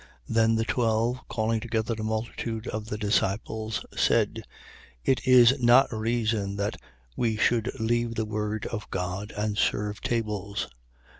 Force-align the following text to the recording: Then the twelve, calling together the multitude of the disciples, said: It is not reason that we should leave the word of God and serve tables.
Then 0.27 0.55
the 0.55 0.65
twelve, 0.65 1.19
calling 1.27 1.59
together 1.59 1.93
the 1.93 2.01
multitude 2.03 2.65
of 2.67 2.87
the 2.87 2.97
disciples, 2.97 3.85
said: 3.95 4.41
It 5.05 5.27
is 5.27 5.59
not 5.61 5.93
reason 5.93 6.55
that 6.55 6.75
we 7.15 7.37
should 7.37 7.69
leave 7.79 8.15
the 8.15 8.25
word 8.25 8.65
of 8.65 8.89
God 8.89 9.31
and 9.37 9.59
serve 9.59 10.01
tables. 10.01 10.67